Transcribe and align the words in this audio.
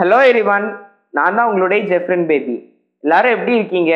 Hello 0.00 0.16
எரிவான் 0.30 0.66
நான் 1.16 1.36
தான் 1.36 1.46
உங்களுடைய 1.50 1.80
ஜெஃப்ரின் 1.90 2.26
பேபி 2.30 2.56
எல்லாரும் 3.04 3.34
எப்படி 3.36 3.52
இருக்கீங்க? 3.58 3.92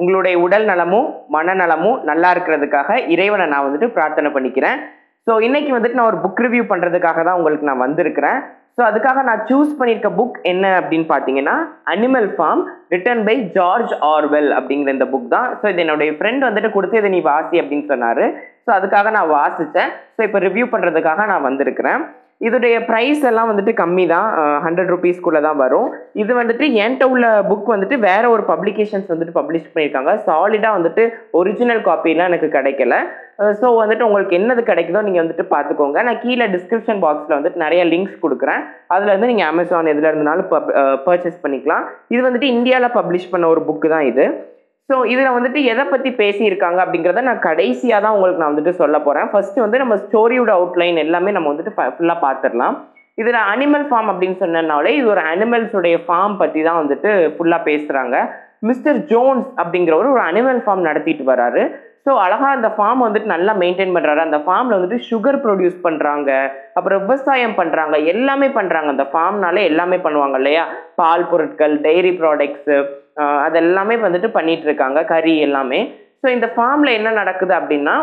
உங்களுடைய 0.00 0.34
உடல் 0.44 0.64
நலமும் 0.70 1.08
மனநலமும் 1.34 1.98
நல்லா 2.10 2.28
இருக்கிறதுக்காக 2.34 2.96
இறைவனை 3.14 3.46
நான் 3.50 3.64
வந்துட்டு 3.66 3.88
பிரார்த்தனை 3.96 4.28
பண்ணிக்கிறேன். 4.36 4.78
ஸோ 5.26 5.34
இன்னைக்கு 5.48 5.74
வந்துட்டு 5.76 5.98
நான் 5.98 6.10
ஒரு 6.12 6.20
புக் 6.24 6.42
ரிவ்யூ 6.46 6.64
பண்ணுறதுக்காக 6.70 7.24
தான் 7.28 7.38
உங்களுக்கு 7.40 7.68
நான் 7.70 7.84
வந்திருக்கிறேன். 7.84 8.38
ஸோ 8.76 8.82
அதுக்காக 8.88 9.26
நான் 9.28 9.44
சூஸ் 9.50 9.76
பண்ணியிருக்க 9.80 10.12
புக் 10.20 10.40
என்ன 10.52 10.72
அப்படின்னு 10.80 11.06
பார்த்தீங்கன்னா 11.12 11.56
animal 11.92 12.30
farm 12.36 12.64
written 12.94 13.22
by 13.28 13.36
George 13.58 13.94
Orwell 14.14 14.50
அப்படிங்கிற 14.58 14.96
இந்த 14.96 15.08
புக் 15.14 15.30
தான். 15.36 15.48
ஸோ 15.60 15.68
இது 15.74 15.86
என்னுடைய 15.86 16.12
ஃப்ரெண்ட் 16.18 16.48
வந்துட்டு 16.48 16.74
கொடுத்து 16.78 17.02
இதை 17.02 17.10
நீ 17.18 17.22
வாசி 17.32 17.56
அப்படின்னு 17.62 17.88
சொன்னார். 17.94 18.24
ஸோ 18.66 18.70
அதுக்காக 18.80 19.10
நான் 19.18 19.32
வாசித்தேன் 19.38 19.92
ஸோ 20.16 20.22
இப்போ 20.28 20.40
ரிவ்யூ 20.48 20.66
பண்ணுறதுக்காக 20.74 21.26
நான் 21.32 21.48
வந்திருக்கிறேன். 21.50 22.02
இதோடைய 22.46 22.76
ப்ரைஸ் 22.88 23.22
எல்லாம் 23.30 23.48
வந்துட்டு 23.50 23.72
கம்மி 23.80 24.04
தான் 24.12 24.26
ஹண்ட்ரட் 24.64 24.90
ருபீஸ்க்குள்ளே 24.94 25.40
தான் 25.46 25.60
வரும். 25.64 25.88
இது 26.22 26.32
வந்துட்டு 26.38 26.64
என்கிட்ட 26.84 27.04
உள்ள 27.12 27.26
புக் 27.50 27.68
வந்துட்டு 27.74 27.96
வேற 28.06 28.24
ஒரு 28.34 28.42
பப்ளிகேஷன்ஸ் 28.50 29.12
வந்துட்டு 29.12 29.36
பப்ளிஷ் 29.38 29.68
பண்ணியிருக்காங்க. 29.72 30.12
சாலிடாக 30.26 30.76
வந்துட்டு 30.78 31.04
ஒரிஜினல் 31.40 31.82
காப்பிலாம் 31.88 32.30
எனக்கு 32.32 32.48
கிடைக்கல. 32.56 32.96
ஸோ 33.60 33.66
வந்துட்டு 33.80 34.06
உங்களுக்கு 34.08 34.38
என்னது 34.38 34.62
கிடைக்குதோ 34.70 35.02
நீங்கள் 35.06 35.22
வந்துட்டு 35.24 35.44
பார்த்துக்கோங்க. 35.54 35.98
நான் 36.08 36.22
கீழே 36.24 36.46
டிஸ்கிரிப்ஷன் 36.56 37.02
பாக்ஸில் 37.04 37.36
வந்துட்டு 37.38 37.64
நிறைய 37.64 37.84
லிங்க்ஸ் 37.92 38.22
கொடுக்குறேன். 38.24 38.62
அதில் 38.94 39.12
இருந்து 39.12 39.30
நீங்கள் 39.32 39.50
அமேசான் 39.52 39.92
எதில் 39.92 40.10
இருந்தாலும் 40.12 40.50
பர்ச்சேஸ் 41.06 41.42
பண்ணிக்கலாம். 41.44 41.86
இது 42.14 42.22
வந்துட்டு 42.26 42.50
இந்தியாவில் 42.56 42.96
பப்ளிஷ் 42.98 43.32
பண்ண 43.32 43.46
ஒரு 43.54 43.62
புக்கு 43.70 43.90
தான் 43.94 44.08
இது. 44.12 44.26
ஸோ 44.88 44.94
இதில் 45.12 45.34
வந்துட்டு 45.34 45.60
எதை 45.64 45.84
பற்றி 45.84 46.10
பேசியிருக்காங்க 46.18 46.78
அப்படிங்கிறத 46.84 47.20
நான் 47.20 47.46
கடைசியாக 47.46 48.02
தான் 48.02 48.14
உங்களுக்கு 48.14 48.42
நான் 48.42 48.52
வந்துட்டு 48.52 48.72
சொல்ல 48.72 48.96
போகிறேன் 48.98 49.30
ஃபர்ஸ்ட் 49.30 49.58
வந்து 49.58 49.78
நம்ம 49.78 49.94
ஸ்டோரியோட 49.96 50.50
அவுட்லைன் 50.56 50.98
எல்லாமே 50.98 51.30
நம்ம 51.30 51.50
வந்துட்டு 51.52 51.72
ஃபுல்லாக 51.90 52.18
பார்த்துடலாம் 52.26 52.76
இதில் 53.18 53.38
அனிமல் 53.52 53.86
ஃபார்ம் 53.88 54.10
அப்படின்னு 54.12 54.36
சொன்னனாலே 54.38 54.92
இது 54.98 55.06
ஒரு 55.06 55.22
அனிமல்ஸுடைய 55.32 55.96
ஃபார்ம் 56.06 56.36
பற்றி 56.36 56.60
தான் 56.62 56.80
வந்துட்டு 56.80 57.10
ஃபுல்லாக 57.34 57.66
பேசுகிறாங்க 57.66 58.16
மிஸ்டர் 58.62 58.98
ஜோன்ஸ் 59.10 59.48
அப்படிங்கிறவர் 59.58 60.14
ஒரு 60.14 60.22
அனிமல் 60.22 60.60
ஃபார்ம் 60.64 60.86
நடத்திட்டு 60.88 61.24
வராரு. 61.32 61.62
ஸோ 62.06 62.12
அழகாக 62.24 62.56
அந்த 62.56 62.68
ஃபார்ம் 62.76 63.02
வந்துட்டு 63.04 63.28
நல்லா 63.32 63.52
மெயின்டைன் 63.60 63.94
பண்ணுறாரு 63.96 64.20
அந்த 64.24 64.38
ஃபார்மில் 64.44 64.76
வந்துட்டு 64.76 64.98
சுகர் 65.10 65.38
ப்ரொடியூஸ் 65.44 65.78
பண்ணுறாங்க 65.86 66.30
அப்புறம் 66.78 67.00
விவசாயம் 67.04 67.56
பண்ணுறாங்க 67.60 67.96
எல்லாமே 68.12 68.48
பண்ணுறாங்க 68.58 68.88
அந்த 68.94 69.06
ஃபார்ம்னாலே 69.12 69.62
எல்லாமே 69.70 69.98
பண்ணுவாங்க 70.06 70.38
இல்லையா? 70.40 70.64
பால் 71.00 71.24
பொருட்கள் 71.30 71.74
டெய்ரி 71.86 72.12
ப்ராடக்ட்ஸு 72.20 72.76
அதெல்லாமே 73.46 73.96
வந்துட்டு 74.04 74.28
பண்ணிட்டு 74.36 74.66
இருக்காங்க. 74.68 74.98
கறி 75.12 75.34
எல்லாமே. 75.46 75.80
ஸோ 76.22 76.28
இந்த 76.36 76.46
ஃபார்மில் 76.54 76.96
என்ன 76.98 77.08
நடக்குது 77.20 77.52
அப்படின்னா 77.60 77.94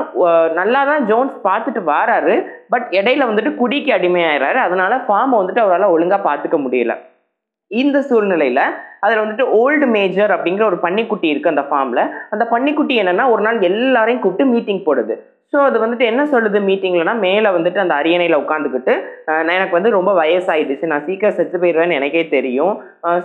நல்லா 0.59 0.81
தான் 0.89 1.05
ஜோன்ஸ் 1.11 1.37
பார்த்துட்டு 1.47 1.81
வராரு. 1.93 2.35
பட் 2.73 2.87
இடையில 2.99 3.29
வந்துட்டு 3.29 3.53
குடிக்கு 3.61 3.91
அடிமையாயிறாரு. 3.97 4.59
அதனால 4.67 5.01
ஃபார்மை 5.07 5.37
வந்துட்டு 5.41 5.63
அவரால் 5.65 5.93
ஒழுங்காக 5.95 6.21
பார்த்துக்க 6.29 6.59
முடியல. 6.65 6.95
இந்த 7.79 7.97
சூழ்நிலையில் 8.09 8.63
அதில் 9.05 9.21
வந்துட்டு 9.21 9.45
ஓல்டு 9.59 9.85
மேஜர் 9.95 10.31
அப்படிங்கிற 10.35 10.63
ஒரு 10.69 10.77
பன்னிக்குட்டி 10.85 11.27
இருக்குது 11.31 11.53
அந்த 11.53 11.65
ஃபார்மில் 11.69 12.01
அந்த 12.33 12.43
பன்னிக்குட்டி 12.53 12.95
என்னென்னா 13.01 13.25
ஒரு 13.33 13.43
நாள் 13.47 13.59
எல்லாரையும் 13.69 14.23
கூப்பிட்டு 14.23 14.51
மீட்டிங் 14.53 14.87
போடுது. 14.87 15.15
ஸோ 15.53 15.57
அது 15.67 15.77
வந்துட்டு 15.83 16.05
என்ன 16.09 16.21
சொல்லுது 16.33 16.59
மீட்டிங்லனா 16.67 17.13
மேலே 17.25 17.49
வந்துட்டு 17.55 17.79
அந்த 17.83 17.95
அரியணையில் 18.01 18.41
உட்காந்துக்கிட்டு 18.43 18.93
எனக்கு 19.55 19.73
வந்து 19.77 19.95
ரொம்ப 19.95 20.11
வயசாயிடுச்சு. 20.19 20.91
நான் 20.91 21.05
சீக்கிரம் 21.07 21.35
செத்து 21.37 21.57
போயிடுவேன்னு 21.63 21.97
எனக்கே 21.99 22.23
தெரியும். 22.35 22.75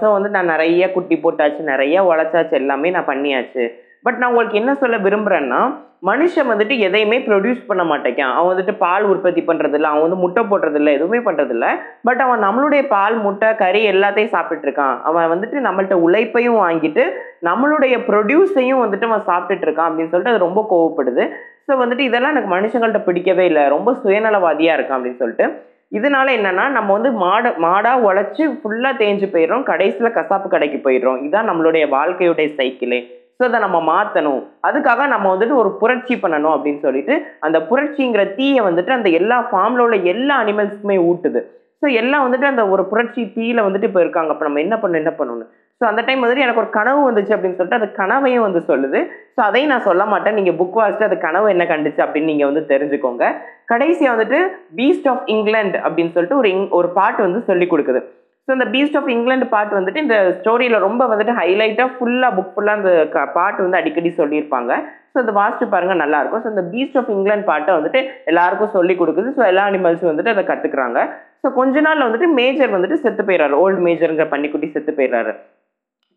ஸோ 0.01 0.07
வந்து 0.17 0.31
நான் 0.37 0.53
நிறைய 0.55 0.87
குட்டி 0.97 1.19
போட்டாச்சு 1.25 1.63
நிறைய 1.73 2.05
உழைச்சாச்சு 2.11 2.57
எல்லாமே 2.61 2.91
நான் 2.97 3.11
பண்ணியாச்சு. 3.13 3.67
பட் 4.07 4.19
நான் 4.21 4.31
உங்களுக்கு 4.33 4.61
என்ன 4.61 4.73
சொல்ல 4.81 4.97
விரும்புகிறேன்னா 5.07 5.61
மனுஷன் 6.09 6.49
வந்துட்டு 6.51 6.75
எதையுமே 6.87 7.19
ப்ரொடியூஸ் 7.27 7.61
பண்ண 7.69 7.83
மாட்டேங்கான் 7.91 8.35
அவன் 8.35 8.51
வந்துட்டு 8.51 8.75
பால் 8.83 9.05
உற்பத்தி 9.13 9.43
பண்ணுறதில்ல 9.49 9.91
அவன் 9.91 10.05
வந்து 10.05 10.19
முட்டை 10.23 10.43
போடுறதில்ல 10.51 10.91
எதுவுமே 10.97 11.21
பண்ணுறதில்ல 11.29 11.67
பட் 12.07 12.21
அவன் 12.25 12.45
நம்மளுடைய 12.47 12.83
பால் 12.93 13.17
முட்டை 13.25 13.49
கறி 13.63 13.81
எல்லாத்தையும் 13.93 14.33
சாப்பிட்டுட்டு 14.35 14.69
இருக்கான். 14.69 14.97
அவன் 15.09 15.31
வந்துட்டு 15.33 15.65
நம்மள்ட்ட 15.67 15.97
உழைப்பையும் 16.07 16.61
வாங்கிட்டு 16.65 17.05
நம்மளுடைய 17.49 17.97
ப்ரொடியூஸையும் 18.11 18.83
வந்துட்டு 18.85 19.09
அவன் 19.11 19.27
சாப்பிட்டுட்டு 19.31 19.67
இருக்கான் 19.69 19.89
அப்படின்னு 19.91 20.13
சொல்லிட்டு 20.13 20.35
அது 20.35 20.47
ரொம்ப 20.47 20.63
கோவப்படுது. 20.73 21.27
ஸோ 21.67 21.75
வந்துட்டு 21.83 22.07
இதெல்லாம் 22.09 22.35
எனக்கு 22.37 22.55
மனுஷங்கள்ட்ட 22.57 23.03
பிடிக்கவே 23.09 23.47
இல்லை. 23.53 23.65
ரொம்ப 23.77 23.93
சுயநலவாதியாக 24.05 24.79
இருக்கான் 24.79 24.99
அப்படின்னு 24.99 25.23
சொல்லிட்டு. 25.25 25.49
இதனால 25.99 26.29
என்னன்னா 26.39 26.65
நம்ம 26.77 26.93
வந்து 26.99 27.11
மாட 27.25 27.55
மாடாக 27.65 28.05
உழைச்சி 28.07 28.45
ஃபுல்லாக 28.61 29.01
தேஞ்சு 29.03 29.27
போயிடுறோம். 29.35 29.69
கடைசியில் 29.73 30.17
கசாப்பு 30.19 30.49
கடைக்கு 30.55 30.81
போயிடுறோம். 30.87 31.21
இதுதான் 31.23 31.49
நம்மளுடைய 31.51 31.85
வாழ்க்கையுடைய 31.99 32.49
சைக்கிளே 32.61 33.01
ஸோ 33.41 33.43
அதை 33.49 33.59
நம்ம 33.65 33.79
மாற்றணும் 33.93 34.41
அதுக்காக 34.67 35.07
நம்ம 35.15 35.27
வந்துட்டு 35.35 35.57
ஒரு 35.63 35.71
புரட்சி 35.81 36.15
பண்ணணும் 36.23 36.55
அப்படின்னு 36.57 36.81
சொல்லிட்டு 36.87 37.15
அந்த 37.47 37.59
புரட்சிங்கிற 37.71 38.23
தீயை 38.39 38.63
வந்துட்டு 38.69 38.93
அந்த 38.97 39.09
எல்லா 39.19 39.39
ஃபார்மில் 39.51 39.85
உள்ள 39.87 39.99
எல்லா 40.15 40.37
அனிமல்ஸுக்குமே 40.45 40.97
ஊட்டுது. 41.11 41.43
ஸோ 41.83 41.87
எல்லாம் 42.01 42.25
வந்துட்டு 42.27 42.47
அந்த 42.51 42.63
ஒரு 42.75 42.83
புரட்சி 42.91 43.23
தீயில 43.37 43.65
வந்துட்டு 43.67 43.89
இப்போ 43.91 44.03
இருக்காங்க. 44.05 44.31
அப்போ 44.35 44.47
நம்ம 44.49 44.61
என்ன 44.67 44.77
பண்ணணும் 44.83 45.03
என்ன 45.05 45.13
பண்ணணும் 45.19 45.51
ஸோ 45.81 45.85
அந்த 45.89 46.03
டைம் 46.05 46.23
வந்துட்டு 46.23 46.45
எனக்கு 46.45 46.63
ஒரு 46.63 46.71
கனவு 46.77 47.01
வந்துச்சு 47.07 47.33
அப்படின்னு 47.35 47.57
சொல்லிட்டு 47.57 47.81
அது 47.81 47.89
கனவையும் 48.01 48.45
வந்து 48.47 48.61
சொல்லுது. 48.71 49.01
ஸோ 49.37 49.41
அதையும் 49.49 49.73
நான் 49.73 49.87
சொல்ல 49.89 50.05
மாட்டேன். 50.13 50.37
நீங்கள் 50.39 50.57
புக் 50.61 50.79
வாசிட்டு 50.81 51.09
அது 51.09 51.17
கனவு 51.27 51.49
என்ன 51.55 51.65
கண்டுச்சு 51.73 52.01
அப்படின்னு 52.05 52.31
நீங்கள் 52.33 52.51
வந்து 52.51 52.63
தெரிஞ்சுக்கோங்க. 52.73 53.27
கடைசியாக 53.73 54.15
வந்துட்டு 54.15 54.39
பீஸ்ட் 54.79 55.09
ஆஃப் 55.13 55.27
இங்கிலாந்து 55.35 55.79
அப்படின்னு 55.87 56.15
சொல்லிட்டு 56.15 56.41
ஒரு 56.43 56.51
இங் 56.55 56.65
ஒரு 56.79 56.91
பாட்டு 56.99 57.21
வந்து 57.27 57.43
சொல்லி 57.51 57.69
கொடுக்குது. 57.73 58.03
ஸோ 58.49 58.53
இந்த 58.57 58.67
பீஸ்ட் 58.73 58.97
ஆஃப் 58.99 59.09
இங்கிலாந்து 59.13 59.47
பாட்டு 59.55 59.73
வந்துட்டு 59.77 60.03
இந்த 60.05 60.17
ஸ்டோரியில் 60.39 60.85
ரொம்ப 60.85 61.03
வந்துட்டு 61.13 61.33
ஹைலைட்டாக 61.39 61.89
ஃபுல்லாக 61.95 62.31
புக் 62.37 62.53
ஃபுல்லாக 62.55 62.79
அந்த 62.79 62.93
பாட்டு 63.37 63.65
வந்து 63.65 63.79
அடிக்கடி 63.81 64.11
சொல்லியிருப்பாங்க. 64.21 64.73
ஸோ 65.13 65.17
அதை 65.23 65.33
வாஸ்ட்டு 65.41 65.71
பாருங்கள் 65.73 66.01
நல்லாயிருக்கும். 66.03 66.43
ஸோ 66.45 66.51
இந்த 66.55 66.65
பீஸ்ட் 66.75 66.99
ஆஃப் 67.01 67.11
இங்கிலாந்து 67.15 67.51
பாட்டை 67.51 67.75
வந்துட்டு 67.79 68.03
எல்லாருக்கும் 68.33 68.75
சொல்லி 68.77 68.97
கொடுக்குது. 69.01 69.31
ஸோ 69.39 69.43
எல்லா 69.51 69.65
அனிமல்ஸும் 69.71 70.11
வந்துட்டு 70.13 70.35
அதை 70.35 70.45
கற்றுக்குறாங்க 70.53 71.01
ஸோ 71.43 71.51
கொஞ்ச 71.61 71.81
நாள் 71.87 72.07
வந்துட்டு 72.07 72.29
மேஜர் 72.41 72.75
வந்துட்டு 72.77 73.03
செத்து 73.05 73.23
போயிடுறாரு. 73.29 73.57
ஓல்டு 73.65 73.83
மேஜருங்கிற 73.89 74.27
பன்னிக்குட்டி 74.35 74.69
செத்து 74.77 74.93
போயிடுறாரு. 74.99 75.33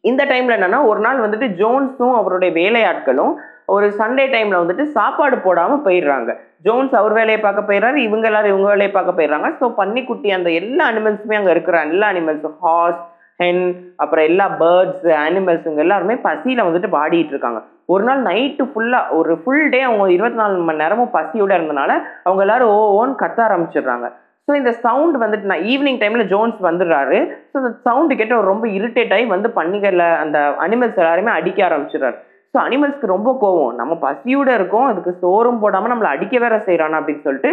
இந்த 0.03 0.21
டைமில் 0.31 0.55
என்னென்னா 0.57 0.81
ஒரு 0.89 1.01
நாள் 1.05 1.23
வந்துட்டு 1.23 1.47
ஜோன்ஸும் 1.61 2.17
அவருடைய 2.19 2.51
வேலையாட்களும் 2.59 3.33
ஒரு 3.75 3.87
சண்டே 3.99 4.25
டைமில் 4.33 4.61
வந்துட்டு 4.61 4.85
சாப்பாடு 4.97 5.37
போடாமல் 5.45 5.83
போயிடுறாங்க. 5.87 6.31
ஜோன்ஸ் 6.65 6.93
அவர் 6.99 7.13
வேலையை 7.19 7.39
பார்க்க 7.45 7.69
போயிடுறாரு 7.69 7.97
இவங்க 8.07 8.25
எல்லாரும் 8.29 8.53
இவங்க 8.53 8.67
வேலையை 8.73 8.91
பார்க்க 8.95 9.17
போயிடுறாங்க. 9.17 9.49
ஸோ 9.59 9.65
பன்னிக்குட்டி 9.79 10.29
அந்த 10.37 10.51
எல்லா 10.61 10.85
அனிமல்ஸுமே 10.91 11.39
அங்கே 11.39 11.53
இருக்கிற 11.55 11.79
எல்லா 11.89 12.07
அனிமல்ஸும் 12.13 12.57
ஹார்ஸ் 12.65 13.03
ஹென் 13.41 13.65
அப்புறம் 14.03 14.25
எல்லா 14.29 14.45
பேர்ட்ஸ் 14.61 15.05
அனிமல்ஸ் 15.25 15.65
இவங்க 15.67 15.83
எல்லாருமே 15.85 16.15
பசியில் 16.27 16.65
வந்துட்டு 16.67 16.89
பாடிட்டு 16.95 17.33
இருக்காங்க. 17.35 17.59
ஒரு 17.93 18.03
நாள் 18.07 18.23
நைட்டு 18.29 18.63
ஃபுல்லாக 18.71 19.15
ஒரு 19.19 19.33
ஃபுல் 19.43 19.67
டே 19.73 19.79
அவங்க 19.89 20.07
இருபத்தி 20.15 20.39
நாலு 20.41 20.65
மணி 20.69 20.81
நேரமும் 20.83 21.13
பசியோட 21.17 21.51
இருந்தனால 21.59 21.91
அவங்க 22.25 22.41
எல்லாரும் 22.45 22.71
ஓ 22.73 22.79
ஓன்னு 22.97 23.21
கத்த 23.21 23.39
ஆரம்பிச்சிடுறாங்க. 23.47 24.07
ஸோ 24.47 24.53
இந்த 24.59 24.71
சவுண்ட் 24.85 25.15
வந்துட்டு 25.23 25.49
நான் 25.51 25.65
ஈவினிங் 25.71 25.99
டைமில் 26.01 26.29
ஜோன்ஸ் 26.33 26.59
வந்துடுறாரு. 26.67 27.17
ஸோ 27.51 27.55
அந்த 27.61 27.71
சவுண்டு 27.87 28.17
கேட்டு 28.19 28.35
அவர் 28.37 28.51
ரொம்ப 28.53 28.67
இரிட்டேட் 28.77 29.13
ஆகி 29.15 29.25
வந்து 29.35 29.49
பண்டிகையில் 29.59 30.05
அந்த 30.23 30.39
அனிமல்ஸ் 30.65 30.99
எல்லாருமே 31.03 31.31
அடிக்க 31.39 31.61
ஆரம்பிச்சிடுறாரு. 31.67 32.17
ஸோ 32.53 32.57
அனிமல்ஸ்க்கு 32.67 33.13
ரொம்ப 33.15 33.29
கோவம். 33.41 33.73
நம்ம 33.79 33.93
பசியோட 34.05 34.49
இருக்கோம் 34.59 34.87
அதுக்கு 34.91 35.11
சோறும் 35.23 35.59
போடாமல் 35.63 35.91
நம்மளை 35.91 36.11
அடிக்க 36.15 36.37
வேற 36.43 36.55
செய்கிறானா 36.67 36.99
அப்படின்னு 36.99 37.25
சொல்லிட்டு 37.27 37.51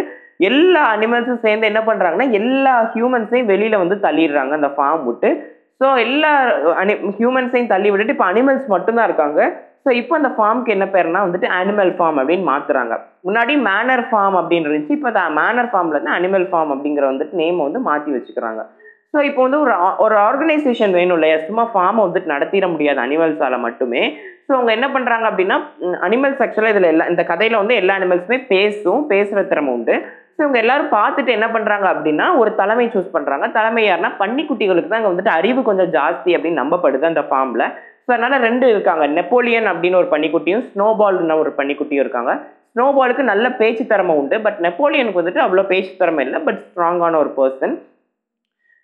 எல்லா 0.49 0.81
அனிமல்ஸும் 0.95 1.43
சேர்ந்து 1.45 1.69
என்ன 1.71 1.81
பண்ணுறாங்கன்னா 1.89 2.27
எல்லா 2.39 2.73
ஹியூமன்ஸையும் 2.93 3.51
வெளியில் 3.51 3.81
வந்து 3.83 3.95
தள்ளிடுறாங்க 4.05 4.53
அந்த 4.59 4.69
ஃபார்ம் 4.75 5.03
விட்டு. 5.09 5.29
ஸோ 5.81 5.87
எல்லா 6.05 6.31
அனி 6.81 6.93
ஹியூமன்ஸையும் 7.19 7.71
தள்ளி 7.73 7.89
விட்டுட்டு 7.91 8.15
இப்போ 8.15 8.27
அனிமல்ஸ் 8.31 8.67
மட்டும்தான் 8.73 9.07
இருக்காங்க. 9.09 9.41
ஸோ 9.83 9.91
இப்போ 9.99 10.13
அந்த 10.19 10.29
ஃபார்முக்கு 10.35 10.73
என்ன 10.75 10.85
பேர்னா 10.93 11.19
வந்துட்டு 11.25 11.47
அனிமல் 11.57 11.91
ஃபார்ம் 11.97 12.17
அப்படின்னு 12.21 12.45
மாற்றுறாங்க 12.51 12.93
முன்னாடி 13.27 13.53
மேனர் 13.67 14.03
ஃபார்ம் 14.09 14.37
அப்படின்னு 14.39 14.67
இருந்துச்சு 14.67 14.97
இப்போ 14.97 15.11
மேனர் 15.39 15.69
ஃபார்ம்லேருந்து 15.73 16.15
அனிமல் 16.17 16.47
ஃபார்ம் 16.51 16.73
அப்படிங்கிற 16.75 17.05
வந்துட்டு 17.11 17.39
நேமை 17.41 17.61
வந்து 17.67 17.81
மாற்றி 17.89 18.15
வச்சுக்கிறாங்க. 18.15 18.63
ஸோ 19.13 19.19
இப்போ 19.29 19.41
வந்து 19.45 19.59
ஒரு 19.65 19.75
ஒரு 20.05 20.15
ஆர்கனைசேஷன் 20.29 20.95
வேணும் 20.97 21.17
இல்லையா? 21.17 21.37
சும்மா 21.49 21.63
ஃபார்மை 21.73 22.01
வந்துட்டு 22.05 22.33
நடத்திட 22.33 22.65
முடியாது 22.73 22.99
அனிமல்ஸால் 23.05 23.63
மட்டுமே. 23.67 24.01
ஸோ 24.47 24.53
அவங்க 24.57 24.71
என்ன 24.77 24.87
பண்ணுறாங்க 24.93 25.25
அப்படின்னா 25.29 25.57
அனிமல்ஸ் 26.07 26.43
ஆக்சுவலாக 26.43 26.73
இதில் 26.73 26.91
எல்லா 26.91 27.05
இந்த 27.11 27.23
கதையில் 27.31 27.61
வந்து 27.61 27.75
எல்லா 27.81 27.95
அனிமல்ஸுமே 27.99 28.39
பேசும் 28.53 29.01
பேசுகிற 29.11 29.41
திறமை 29.51 29.71
உண்டு. 29.77 29.95
ஸோ 30.35 30.39
இவங்க 30.43 30.59
எல்லாரும் 30.63 30.93
பார்த்துட்டு 30.97 31.31
என்ன 31.37 31.47
பண்ணுறாங்க 31.55 31.85
அப்படின்னா 31.93 32.25
ஒரு 32.41 32.51
தலைமை 32.61 32.85
சூஸ் 32.93 33.13
பண்ணுறாங்க 33.15 33.45
தலைமை 33.57 33.83
யாருன்னா 33.85 34.11
பன்னிக்குட்டிகளுக்கு 34.21 34.89
தான் 34.91 34.99
அங்கே 34.99 35.11
வந்துட்டு 35.13 35.33
அறிவு 35.39 35.61
கொஞ்சம் 35.69 35.91
ஜாஸ்தி 35.97 36.31
அப்படின்னு 36.35 36.61
நம்பப்படுது 36.63 37.11
அந்த 37.11 37.23
ஃபார்மில் 37.29 37.65
ஸோ 38.05 38.11
அதனால் 38.15 38.43
ரெண்டு 38.47 38.65
இருக்காங்க. 38.73 39.05
நெப்போலியன் 39.17 39.67
அப்படின்னு 39.71 39.99
ஒரு 40.01 40.09
பன்னிக்குட்டியும் 40.11 40.63
ஸ்னோபால்னு 40.69 41.37
ஒரு 41.43 41.51
பன்னிக்குட்டியும் 41.57 42.03
இருக்காங்க. 42.03 42.33
ஸ்னோபாலுக்கு 42.73 43.23
நல்ல 43.31 43.45
பேச்சு 43.61 43.83
திறமை 43.91 44.13
உண்டு. 44.21 44.35
பட் 44.45 44.59
நெப்போலியனுக்கு 44.65 45.21
வந்துட்டு 45.21 45.43
அவ்வளோ 45.45 45.63
பேச்சு 45.71 45.91
திறமை 46.01 46.23
இல்லை. 46.27 46.39
பட் 46.47 46.59
ஸ்ட்ராங்கான 46.67 47.17
ஒரு 47.23 47.31
பர்சன் 47.39 47.73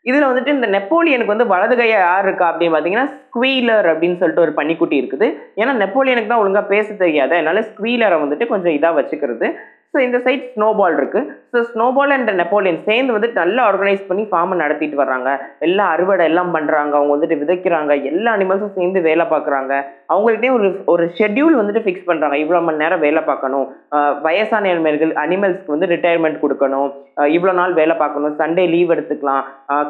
இதில் 0.10 0.28
வந்துட்டு 0.30 0.54
இந்த 0.56 0.68
நெப்போலியனுக்கு 0.76 1.34
வந்து 1.34 1.52
வலது 1.52 1.76
கையை 1.80 1.98
யார் 2.00 2.26
இருக்கா 2.28 2.46
அப்படின்னு 2.52 2.74
பார்த்தீங்கன்னா 2.76 3.10
ஸ்குவீலர் 3.14 3.88
அப்படின்னு 3.92 4.18
சொல்லிட்டு 4.22 4.44
ஒரு 4.46 4.54
பன்னிக்குட்டி 4.58 4.96
இருக்குது. 5.02 5.28
ஏன்னா 5.62 5.74
நெப்போலியனுக்கு 5.84 6.32
தான் 6.32 6.42
ஒழுங்காக 6.44 6.72
பேச 6.74 6.88
தெரியாது 7.04 7.34
அதனால 7.38 7.62
ஸ்குவீலரை 7.70 8.18
வந்துட்டு 8.24 8.48
கொஞ்சம் 8.54 8.76
இதாக 8.78 8.98
வச்சுக்கிறது. 9.00 9.50
ஸோ 9.94 10.00
இந்த 10.06 10.18
சைட் 10.26 10.46
ஸ்னோபால் 10.54 10.96
இருக்குது 11.00 11.28
ஸோ 11.54 11.60
ஸ்னோபால் 11.72 12.14
அண்ட் 12.16 12.30
நெப்போலியன் 12.40 12.80
சேர்ந்து 12.88 13.16
வந்துட்டு 13.16 13.38
நல்லா 13.42 13.64
ஆர்கனைஸ் 13.70 14.08
பண்ணி 14.08 14.24
ஃபார்மை 14.30 14.56
நடத்திட்டு 14.62 14.98
வர்றாங்க. 15.02 15.30
எல்லா 15.68 15.84
அறுவடை 15.96 16.24
எல்லாம் 16.30 16.52
பண்ணுறாங்க 16.56 16.94
அவங்க 17.00 17.14
வந்துட்டு 17.16 17.38
விதைக்கிறாங்க. 17.42 17.92
எல்லா 18.12 18.30
அனிமல்ஸும் 18.38 18.76
சேர்ந்து 18.78 19.02
வேலை 19.10 19.26
பார்க்குறாங்க. 19.34 19.74
அவங்கள்ட்டே 20.14 20.52
ஒரு 20.58 20.70
ஒரு 20.94 21.06
ஷெட்யூல் 21.20 21.60
வந்துட்டு 21.60 21.84
ஃபிக்ஸ் 21.86 22.08
பண்ணுறாங்க 22.10 22.38
இவ்வளோ 22.44 22.62
மணி 22.68 22.84
நேரம் 22.84 23.04
வேலை 23.08 23.24
பார்க்கணும். 23.30 23.68
வயசான 24.28 24.72
அனிமல்கள் 24.74 25.14
அனிமல்ஸ்க்கு 25.26 25.76
வந்து 25.76 25.92
ரிட்டையர்மெண்ட் 25.96 26.44
கொடுக்கணும். 26.46 26.90
இவ்வளோ 27.38 27.54
நாள் 27.62 27.80
வேலை 27.82 27.98
பார்க்கணும். 28.04 28.38
சண்டே 28.42 28.66
லீவ் 28.76 28.94
எடுத்துக்கலாம். 28.96 29.44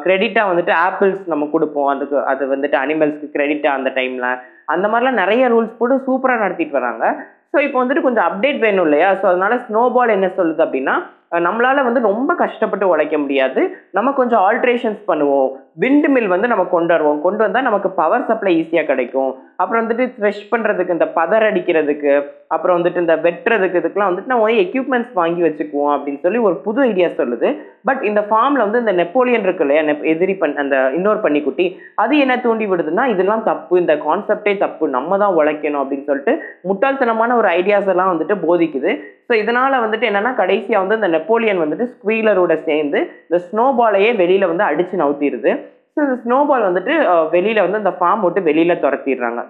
கிரெடிட்டாக 0.06 0.50
வந்துட்டு 0.50 0.74
ஆப்பிள்ஸ் 0.86 1.22
நம்ம 1.34 1.48
கொடுப்போம். 1.54 1.90
அதுக்கு 1.94 2.18
அது 2.32 2.52
வந்துட்டு 2.54 2.78
அனிமல்ஸ்க்கு 2.84 3.34
கிரெடிட்டாக 3.36 3.78
அந்த 3.80 3.92
டைமில் 4.00 4.28
அந்த 4.72 4.86
மாதிரிலாம் 4.90 5.20
நிறைய 5.22 5.48
ரூல்ஸ் 5.52 5.78
போட்டு 5.78 5.96
சூப்பராக 6.04 6.42
நடத்திட்டு 6.44 6.76
வராங்க 6.78 7.06
ஸோ 7.54 7.60
இப்போ 7.62 7.78
வந்துட்டு 7.80 8.02
கொஞ்சம் 8.02 8.26
அப்டேட் 8.28 8.58
வேணும் 8.58 8.84
இல்லையா? 8.84 9.10
ஸோ 9.20 9.24
அதனால 9.32 9.54
ஸ்னோபால் 9.66 10.14
என்ன 10.16 10.28
சொல்லுது 10.38 10.62
அப்படின்னா 10.66 10.94
நம்மளால் 11.36 11.44
நம்மளால 11.46 11.82
வந்து 11.84 12.00
ரொம்ப 12.00 12.32
கஷ்டப்பட்டு 12.34 12.86
உழைக்க 12.88 13.16
முடியாது. 13.18 13.60
நம்ம 13.96 14.08
கொஞ்சம் 14.12 14.42
ஆல்ட்ரேஷன்ஸ் 14.48 15.00
பண்ணுவோம். 15.06 15.48
விண்டு 15.82 16.08
மில் 16.14 16.28
வந்து 16.32 16.50
நம்ம 16.50 16.64
கொண்டு 16.72 16.92
வருவோம் 16.94 17.22
கொண்டு 17.24 17.40
வந்தால் 17.44 17.66
நமக்கு 17.68 17.88
பவர் 18.00 18.26
சப்ளை 18.28 18.50
ஈஸியாக 18.58 18.88
கிடைக்கும். 18.90 19.30
அப்புறம் 19.62 19.80
வந்துட்டு 19.82 20.04
த்ரெஷ் 20.16 20.42
பண்ணுறதுக்கு 20.52 20.94
இந்த 20.96 21.06
பதர் 21.16 21.46
அடிக்கிறதுக்கு 21.48 22.12
அப்புறம் 22.54 22.76
வந்துட்டு 22.76 23.02
இந்த 23.04 23.14
வெட்டுறதுக்கு 23.24 23.80
இதுக்கெல்லாம் 23.80 24.10
வந்துட்டு 24.10 24.32
நம்ம 24.32 24.44
வந்து 24.46 24.62
எக்யூப்மெண்ட்ஸ் 24.64 25.12
வாங்கி 25.20 25.42
வச்சுக்குவோம் 25.46 25.92
அப்படின்னு 25.94 26.20
சொல்லி 26.24 26.40
ஒரு 26.48 26.56
புது 26.66 26.80
ஐடியா 26.90 27.08
சொல்லுது. 27.20 27.48
பட் 27.88 28.02
இந்த 28.10 28.20
ஃபார்மில் 28.28 28.64
வந்து 28.66 28.82
இந்த 28.84 28.94
நெப்போலியன் 29.00 29.44
இருக்கு 29.46 29.64
இல்லையா? 29.66 29.82
நெப் 29.88 30.04
எதிரி 30.12 30.36
பண் 30.42 30.54
அந்த 30.62 30.76
இன்னொரு 30.98 31.20
பன்னிக்குட்டி 31.24 31.66
அது 32.04 32.14
என்ன 32.24 32.36
தூண்டி 32.46 32.68
விடுதுன்னா 32.72 33.06
இதெல்லாம் 33.14 33.44
தப்பு. 33.50 33.74
இந்த 33.82 33.96
கான்செப்டே 34.06 34.54
தப்பு. 34.64 34.84
நம்ம 34.96 35.18
தான் 35.24 35.36
உழைக்கணும் 35.40 35.82
அப்படின்னு 35.82 36.08
சொல்லிட்டு 36.10 36.34
முட்டாள்தனமான 36.70 37.36
ஒரு 37.42 37.50
ஐடியாஸ் 37.58 37.92
எல்லாம் 37.94 38.12
வந்துட்டு 38.12 38.36
போதிக்குது. 38.46 38.92
ஸோ 39.28 39.34
இதனால 39.42 39.74
வந்துட்டு 39.82 40.08
என்னன்னா 40.08 40.34
கடைசியாக 40.40 40.82
வந்து 40.82 40.98
இந்த 41.00 41.08
நெப்போலியன் 41.16 41.62
வந்துட்டு 41.64 41.84
ஸ்குவீலரோட 41.92 42.54
சேர்ந்து 42.68 42.98
இந்த 43.28 43.38
ஸ்னோபாலையே 43.46 44.10
வெளியில் 44.22 44.50
வந்து 44.50 44.68
அடிச்சு 44.70 44.96
நவுத்திடுது 45.02 45.52
ஸோ 45.96 46.00
இந்த 46.06 46.16
ஸ்னோபால் 46.22 46.68
வந்துட்டு 46.68 46.94
வெளியில் 47.34 47.64
வந்து 47.64 47.82
அந்த 47.82 47.92
ஃபார்ம் 47.98 48.24
விட்டு 48.26 48.48
வெளியில் 48.48 48.82
துரத்திடுறாங்க. 48.84 49.42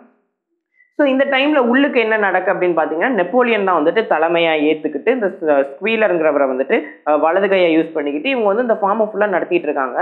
ஸோ 0.99 1.03
இந்த 1.13 1.25
டைமில் 1.33 1.69
உள்ளுக்கு 1.71 1.99
என்ன 2.03 2.17
நடக்கு 2.25 2.51
அப்படின்னு 2.53 2.77
பார்த்தீங்கன்னா 2.77 3.17
நெப்போலியன் 3.21 3.67
தான் 3.69 3.79
வந்துட்டு 3.79 4.03
தலைமையாக 4.13 4.67
ஏற்றுக்கிட்டு 4.69 5.11
இந்த 5.17 5.29
ஸ்குவீலருங்கிறவரை 5.71 6.47
வந்துட்டு 6.51 6.77
வலது 7.25 7.49
கையை 7.53 7.71
யூஸ் 7.77 7.97
பண்ணிக்கிட்டு 7.97 8.33
இவங்க 8.33 8.49
வந்து 8.51 8.67
இந்த 8.67 8.77
ஃபார்மை 8.83 9.07
ஃபுல்லாக 9.09 9.35
நடத்திட்டு 9.37 9.69
இருக்காங்க. 9.69 9.99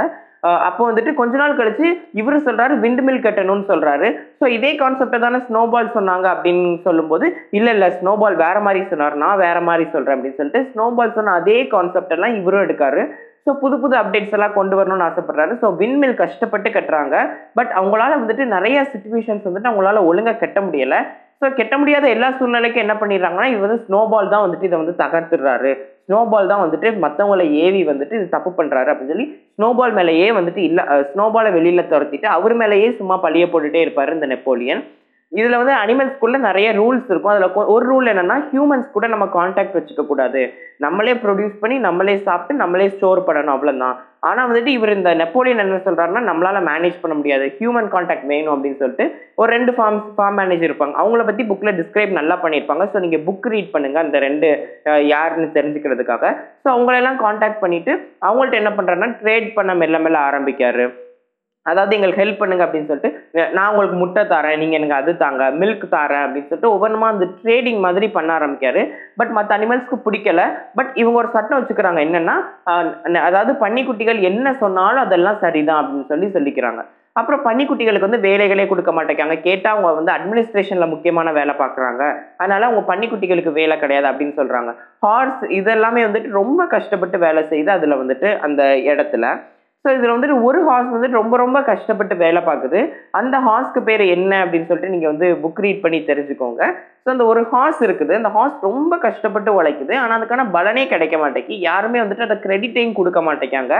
அப்போ 0.68 0.82
வந்துட்டு 0.88 1.10
கொஞ்ச 1.20 1.34
நாள் 1.40 1.58
கழிச்சு 1.58 1.88
இவர் 2.20 2.36
சொல்றாரு 2.46 2.74
விண்ட் 2.84 3.02
மில் 3.06 3.24
கட்டணும்னு 3.26 3.66
சொல்றாரு. 3.72 4.08
ஸோ 4.40 4.44
இதே 4.56 4.70
கான்செப்டை 4.82 5.18
தானே 5.24 5.40
ஸ்னோபால் 5.48 5.94
சொன்னாங்க 5.96 6.26
அப்படின்னு 6.34 6.70
சொல்லும்போது 6.86 7.26
இல்லை 7.58 7.72
இல்லை 7.76 7.88
ஸ்னோபால் 7.98 8.36
வேற 8.44 8.56
மாதிரி 8.66 8.82
சொன்னார் 8.92 9.20
நான் 9.24 9.42
வேற 9.46 9.58
மாதிரி 9.68 9.86
சொல்றேன் 9.94 10.16
அப்படின்னு 10.16 10.40
சொல்லிட்டு 10.40 10.62
ஸ்னோபால் 10.72 11.16
சொன்ன 11.18 11.36
அதே 11.42 11.58
கான்செப்ட் 11.76 12.16
எல்லாம் 12.16 12.36
இவரும் 12.40 12.66
எடுக்காரு. 12.66 13.04
ஸோ 13.46 13.50
புது 13.62 13.76
புது 13.82 13.94
அப்டேட்ஸ் 14.00 14.34
எல்லாம் 14.36 14.56
கொண்டு 14.58 14.74
வரணும்னு 14.78 15.06
ஆசைப்படுறாரு. 15.08 15.52
ஸோ 15.62 15.68
விண்மில் 15.80 16.20
கஷ்டப்பட்டு 16.22 16.68
கட்டுறாங்க. 16.76 17.16
பட் 17.58 17.72
அவங்களால 17.78 18.18
வந்துட்டு 18.20 18.44
நிறைய 18.56 18.78
சுச்சுவேஷன்ஸ் 18.92 19.46
வந்துட்டு 19.48 19.70
அவங்களால 19.70 20.02
ஒழுங்காக 20.10 20.40
கட்ட 20.42 20.60
முடியல. 20.66 20.96
ஸோ 21.40 21.48
கெட்ட 21.58 21.74
முடியாத 21.80 22.06
எல்லா 22.14 22.28
சூழ்நிலைக்கும் 22.38 22.84
என்ன 22.84 22.94
பண்ணிடுறாங்கன்னா 23.00 23.46
இது 23.52 23.60
வந்து 23.64 23.78
ஸ்னோபால் 23.86 24.32
தான் 24.34 24.44
வந்துட்டு 24.44 24.68
இதை 24.68 24.78
வந்து 24.82 24.94
தகர்த்துடுறாரு. 25.02 25.72
ஸ்னோபால் 26.06 26.50
தான் 26.52 26.62
வந்துட்டு 26.64 26.88
மற்றவங்களை 27.04 27.46
ஏவி 27.64 27.80
வந்துட்டு 27.90 28.14
இது 28.18 28.26
தப்பு 28.36 28.50
பண்ணுறாரு 28.58 28.90
அப்படின்னு 28.92 29.12
சொல்லி 29.14 29.26
ஸ்னோபால் 29.56 29.94
மேலேயே 29.98 30.28
வந்துட்டு 30.38 30.62
இல்லை 30.68 30.84
ஸ்னோபாலை 31.12 31.50
வெளியில் 31.58 31.90
துரத்திட்டு 31.92 32.28
அவர் 32.36 32.54
மேலேயே 32.62 32.88
சும்மா 33.00 33.16
பழிய 33.24 33.46
போட்டுகிட்டே 33.52 33.82
இருப்பார் 33.84 34.16
இந்த 34.16 34.28
நெப்போலியன். 34.34 34.82
இதுல 35.40 35.58
வந்து 35.60 35.74
அனிமல்ஸ்குள்ளே 35.82 36.38
நிறைய 36.46 36.68
ரூல்ஸ் 36.78 37.06
இருக்கும். 37.10 37.32
அதுல 37.32 37.46
ஒரு 37.74 37.84
ரூல் 37.90 38.10
என்னன்னா 38.12 38.36
ஹியூமன்ஸ் 38.48 38.88
கூட 38.94 39.06
நம்ம 39.12 39.26
காண்டாக்ட் 39.36 39.76
வச்சுக்க 39.76 40.02
கூடாது. 40.08 40.40
நம்மளே 40.84 41.12
ப்ரொடியூஸ் 41.22 41.60
பண்ணி 41.60 41.76
நம்மளே 41.86 42.14
சாப்பிட்டு 42.26 42.62
நம்மளே 42.62 42.86
ஸ்டோர் 42.96 43.20
பண்ணணும் 43.28 43.54
அவ்வளவுதான். 43.54 43.96
ஆனா 44.28 44.40
வந்துட்டு 44.48 44.70
இவர் 44.78 44.92
இந்த 44.96 45.10
நெப்போலியன் 45.20 45.62
என்ன 45.64 45.78
சொல்றாருன்னா 45.86 46.22
நம்மளால 46.28 46.58
மேனேஜ் 46.68 47.00
பண்ண 47.02 47.14
முடியாது. 47.20 47.46
ஹியூமன் 47.58 47.88
காண்டாக்ட் 47.94 48.28
வேணும் 48.32 48.54
அப்படின்னு 48.54 48.80
சொல்லிட்டு 48.82 49.06
ஒரு 49.42 49.50
ரெண்டு 49.56 49.72
ஃபார்ம்ஸ் 49.76 50.08
ஃபார்ம் 50.16 50.38
மேனேஜர் 50.40 50.68
இருப்பாங்க. 50.70 50.96
அவங்கள 51.02 51.24
பத்தி 51.28 51.44
புக்ல 51.52 51.72
டிஸ்கிரைப் 51.80 52.18
நல்லா 52.20 52.36
பண்ணியிருப்பாங்க. 52.42 52.86
ஸோ 52.92 53.00
நீங்க 53.04 53.20
புக் 53.28 53.48
ரீட் 53.54 53.72
பண்ணுங்க 53.76 53.98
அந்த 54.06 54.18
ரெண்டு 54.26 54.50
யாருன்னு 55.14 55.48
தெரிஞ்சுக்கிறதுக்காக. 55.58 56.34
ஸோ 56.64 56.68
அவங்களெல்லாம் 56.74 57.22
காண்டாக்ட் 57.24 57.62
பண்ணிட்டு 57.64 57.94
அவங்கள்ட்ட 58.28 58.62
என்ன 58.62 58.72
பண்றாருன்னா 58.78 59.10
ட்ரேட் 59.22 59.48
பண்ண 59.58 59.74
மெல்ல 59.82 59.98
மெல்ல 60.06 60.20
ஆரம்பிக்காரு 60.30 60.86
அதாவது 61.70 61.94
எங்களுக்கு 61.96 62.22
ஹெல்ப் 62.22 62.40
பண்ணுங்க 62.40 62.64
அப்படின்னு 62.66 62.88
சொல்லிட்டு 62.90 63.50
நான் 63.56 63.68
உங்களுக்கு 63.72 63.96
முட்டை 64.00 64.22
தரேன் 64.32 64.60
நீங்க 64.62 64.74
எனக்கு 64.78 64.96
அது 65.00 65.10
தாங்க 65.16 65.42
மில்க் 65.60 65.84
தரேன் 65.92 66.24
அப்படின்னு 66.24 66.48
சொல்லிட்டு 66.48 66.72
ஒவ்வொன்றுமா 66.74 67.08
அந்த 67.14 67.26
ட்ரேடிங் 67.42 67.78
மாதிரி 67.84 68.06
பண்ண 68.16 68.30
ஆரம்பிக்காரு 68.38 68.82
பட் 69.20 69.34
மற்ற 69.36 69.50
அனிமல்ஸ்க்கு 69.58 69.98
பிடிக்கல. 70.06 70.42
பட் 70.78 70.90
இவங்க 71.02 71.18
ஒரு 71.22 71.30
சட்டம் 71.36 71.60
வச்சுக்கிறாங்க. 71.60 72.00
என்னன்னா 72.06 72.34
அதாவது 73.28 73.54
பன்னிக்குட்டிகள் 73.62 74.20
என்ன 74.30 74.54
சொன்னாலும் 74.64 75.04
அதெல்லாம் 75.06 75.40
சரிதான் 75.44 75.80
அப்படின்னு 75.82 76.10
சொல்லி 76.12 76.28
சொல்லிக்கிறாங்க. 76.38 76.82
அப்புறம் 77.20 77.42
பன்னிக்குட்டிகளுக்கு 77.46 78.08
வந்து 78.08 78.24
வேலைகளே 78.26 78.64
கொடுக்க 78.68 78.90
மாட்டேங்காங்க 78.96 79.34
கேட்டால் 79.46 79.72
அவங்க 79.74 79.88
வந்து 79.96 80.12
அட்மினிஸ்ட்ரேஷனில் 80.16 80.92
முக்கியமான 80.92 81.32
வேலை 81.38 81.54
பார்க்குறாங்க. 81.62 82.02
அதனால 82.40 82.66
அவங்க 82.68 82.82
பன்னிக்குட்டிகளுக்கு 82.90 83.52
வேலை 83.60 83.76
கிடையாது 83.82 84.06
அப்படின்னு 84.10 84.38
சொல்கிறாங்க 84.38 84.70
ஹார்ஸ் 85.06 85.42
இதெல்லாமே 85.60 86.02
வந்துட்டு 86.06 86.38
ரொம்ப 86.40 86.66
கஷ்டப்பட்டு 86.76 87.18
வேலை 87.26 87.42
செய்து 87.52 87.70
அதில் 87.76 88.00
வந்துட்டு 88.02 88.30
அந்த 88.46 88.62
இடத்துல 88.92 89.26
ஸோ 89.84 89.88
இதில் 89.96 90.14
வந்துட்டு 90.14 90.36
ஒரு 90.48 90.58
ஹார்ஸ் 90.66 90.92
வந்துட்டு 90.94 91.18
ரொம்ப 91.20 91.36
ரொம்ப 91.42 91.58
கஷ்டப்பட்டு 91.68 92.14
வேலை 92.24 92.40
பார்க்குது. 92.48 92.80
அந்த 93.20 93.36
ஹார்ஸ்க்கு 93.46 93.80
பேர் 93.88 94.04
என்ன 94.16 94.32
அப்படின்னு 94.42 94.68
சொல்லிட்டு 94.68 94.92
நீங்கள் 94.94 95.12
வந்து 95.12 95.28
புக் 95.44 95.62
ரீட் 95.64 95.82
பண்ணி 95.84 95.98
தெரிஞ்சுக்கோங்க. 96.10 96.62
ஸோ 97.04 97.08
அந்த 97.14 97.24
ஒரு 97.30 97.40
ஹார்ஸ் 97.52 97.80
இருக்குது. 97.86 98.14
அந்த 98.20 98.30
ஹார்ஸ் 98.36 98.58
ரொம்ப 98.68 98.98
கஷ்டப்பட்டு 99.06 99.52
உழைக்குது. 99.58 99.94
ஆனால் 100.02 100.16
அதுக்கான 100.18 100.44
பலனே 100.56 100.84
கிடைக்க 100.92 101.16
மாட்டேங்கி 101.22 101.56
யாருமே 101.68 102.02
வந்துட்டு 102.02 102.28
அதை 102.28 102.36
கிரெடிட்டையும் 102.44 102.98
கொடுக்க 103.00 103.22
மாட்டேங்காங்க 103.28 103.76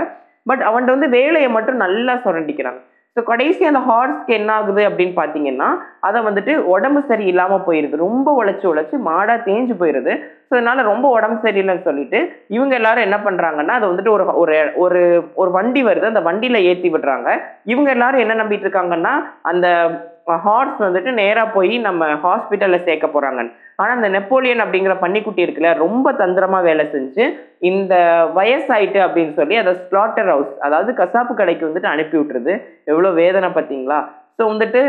பட் 0.51 0.65
அவன்கிட்ட 0.69 0.97
வந்து 0.97 1.11
வேலையை 1.19 1.51
மட்டும் 1.57 1.83
நல்லா 1.85 2.15
சுரண்டிக்கிறாங்க. 2.25 2.81
ஸோ 3.17 3.21
கடைசி 3.31 3.63
அந்த 3.71 3.81
ஹார்ஸ்க்கு 3.89 4.33
என்ன 4.37 4.51
ஆகுது 4.59 4.83
அப்படின்னு 4.89 5.15
பார்த்தீங்கன்னா 5.19 5.67
அதை 6.09 6.19
வந்துட்டு 6.27 6.53
உடம்பு 6.75 7.01
சரியில்லாமல் 7.11 7.65
போயிடுது 7.67 7.97
ரொம்ப 8.07 8.29
உழைச்சி 8.41 8.65
உழைச்சி 8.71 8.97
மாடாக 9.09 9.45
தேஞ்சு 9.49 9.75
போயிடுது 9.81 10.13
ஸோ 10.53 10.57
அதனால 10.59 10.83
ரொம்ப 10.91 11.07
உடம்பு 11.17 11.39
சரியில்லைன்னு 11.45 11.87
சொல்லிட்டு 11.87 12.19
இவங்க 12.57 12.75
எல்லாரும் 12.79 13.07
என்ன 13.07 13.19
பண்ணுறாங்கன்னா 13.27 13.75
அதை 13.79 13.87
வந்துட்டு 13.91 14.11
ஒரு 14.15 14.25
ஒரு 14.41 14.57
ஒரு 14.85 15.01
ஒரு 15.43 15.51
வண்டி 15.57 15.83
வருது. 15.87 16.11
அந்த 16.13 16.23
வண்டியில் 16.27 16.67
ஏற்றி 16.71 16.89
விடுறாங்க. 16.95 17.29
இவங்க 17.73 17.89
எல்லாரும் 17.97 18.23
என்ன 18.25 18.35
நம்பிட்டு 18.41 18.67
இருக்காங்கன்னா 18.67 19.13
அந்த 19.51 19.67
ஹார்ஸ் 20.45 20.81
வந்துட்டு 20.85 21.11
நேராக 21.21 21.55
போய் 21.55 21.75
நம்ம 21.87 22.09
ஹாஸ்பிட்டலில் 22.25 22.85
சேர்க்க 22.89 23.07
போகிறாங்க 23.15 23.41
ஆனால் 23.81 23.97
அந்த 23.97 24.09
நெப்போலியன் 24.17 24.63
அப்படிங்கிற 24.65 24.95
பன்னிக்குட்டி 25.01 25.45
இருக்குல்ல 25.45 25.71
ரொம்ப 25.85 26.13
தந்திரமாக 26.21 26.67
வேலை 26.69 26.85
செஞ்சு 26.95 27.25
இந்த 27.71 27.95
வயசாயிட்டு 28.39 29.01
அப்படின்னு 29.07 29.35
சொல்லி 29.41 29.57
அதை 29.63 29.73
ஸ்லாட்டர் 29.87 30.31
ஹவுஸ் 30.35 30.53
அதாவது 30.67 30.93
கசாப்பு 31.01 31.35
கடைக்கு 31.41 31.69
வந்துட்டு 31.69 31.95
அனுப்பி 31.95 32.17
விட்டுருது. 32.19 32.55
எவ்வளோ 32.93 33.11
வேதனை 33.23 33.51
பார்த்தீங்களா? 33.57 34.01
ஸோ 34.39 34.43
வந்துட்டு 34.51 34.81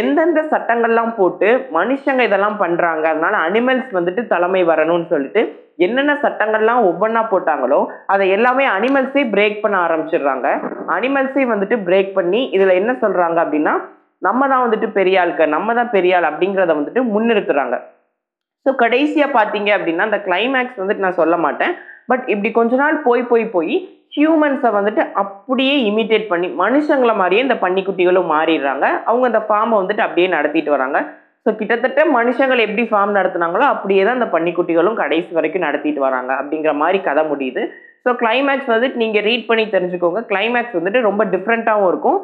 எந்தெந்த 0.00 0.40
சட்டங்கள்லாம் 0.52 1.12
போட்டு 1.18 1.48
மனுஷங்க 1.76 2.22
இதெல்லாம் 2.28 2.58
பண்ணுறாங்க 2.62 3.04
அதனால 3.12 3.36
அனிமல்ஸ் 3.46 3.90
வந்துட்டு 3.98 4.22
தலைமை 4.32 4.62
வரணும்னு 4.70 5.06
சொல்லிட்டு 5.12 5.42
என்னென்ன 5.84 6.14
சட்டங்கள்லாம் 6.24 6.80
ஒவ்வொன்றா 6.88 7.22
போட்டாங்களோ 7.30 7.78
அதை 8.12 8.24
எல்லாமே 8.36 8.64
அனிமல்ஸே 8.76 9.22
பிரேக் 9.34 9.56
பண்ண 9.62 9.76
ஆரம்பிச்சிடுறாங்க. 9.86 10.48
அனிமல்ஸே 10.96 11.44
வந்துட்டு 11.52 11.76
பிரேக் 11.86 12.10
பண்ணி 12.18 12.40
இதில் 12.56 12.78
என்ன 12.80 12.92
சொல்கிறாங்க 13.04 13.38
அப்படின்னா 13.44 13.74
நம்ம 14.26 14.48
தான் 14.52 14.64
வந்துட்டு 14.64 14.88
பெரிய 14.98 15.20
ஆளுக்க 15.22 15.46
நம்ம 15.56 15.74
தான் 15.78 15.92
பெரிய 15.94 16.16
ஆள் 16.18 16.28
அப்படிங்கிறத 16.30 16.72
வந்துட்டு 16.78 17.02
முன்னிறுத்துறாங்க. 17.12 17.76
ஸோ 18.66 18.72
கடைசியாக 18.82 19.36
பார்த்தீங்க 19.38 19.70
அப்படின்னா 19.76 20.06
அந்த 20.08 20.20
கிளைமேக்ஸ் 20.26 20.80
வந்துட்டு 20.80 21.04
நான் 21.06 21.20
சொல்ல 21.20 21.36
மாட்டேன். 21.46 21.72
பட் 22.12 22.24
இப்படி 22.32 22.50
கொஞ்ச 22.58 22.74
நாள் 22.82 22.98
போய் 23.08 23.22
போய் 23.30 23.46
போய் 23.56 23.74
ஹியூமன்ஸை 24.16 24.70
வந்துட்டு 24.76 25.02
அப்படியே 25.22 25.74
இமிட்டேட் 25.88 26.26
பண்ணி 26.30 26.48
மனுஷங்களை 26.62 27.14
மாதிரியே 27.20 27.42
இந்த 27.46 27.56
பன்னிக்குட்டிகளும் 27.64 28.30
மாறிடுறாங்க. 28.34 28.86
அவங்க 29.10 29.26
அந்த 29.30 29.42
ஃபார்மை 29.48 29.76
வந்துட்டு 29.80 30.04
அப்படியே 30.06 30.28
நடத்திட்டு 30.36 30.70
வராங்க. 30.76 31.00
ஸோ 31.44 31.50
கிட்டத்தட்ட 31.58 32.00
மனுஷங்கள் 32.16 32.64
எப்படி 32.64 32.84
ஃபார்ம் 32.88 33.12
நடத்துனாங்களோ 33.18 33.66
அப்படியே 33.74 34.02
தான் 34.06 34.18
இந்த 34.18 34.28
பன்னிக்குட்டிகளும் 34.34 34.98
கடைசி 35.02 35.30
வரைக்கும் 35.36 35.66
நடத்திட்டு 35.66 36.00
வராங்க 36.06 36.32
அப்படிங்கிற 36.40 36.72
மாதிரி 36.82 36.98
கதை 37.06 37.22
முடியுது. 37.30 37.62
ஸோ 38.04 38.12
கிளைமேக்ஸ் 38.22 38.72
வந்துட்டு 38.74 39.00
நீங்கள் 39.02 39.24
ரீட் 39.28 39.48
பண்ணி 39.50 39.64
தெரிஞ்சுக்கோங்க. 39.76 40.20
கிளைமேக்ஸ் 40.32 40.76
வந்துட்டு 40.78 41.00
ரொம்ப 41.08 41.24
டிஃப்ரெண்ட்டாகவும் 41.34 41.90
இருக்கும். 41.92 42.18